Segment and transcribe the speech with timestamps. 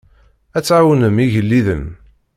[0.57, 1.85] Ad tɛawnem igellilen.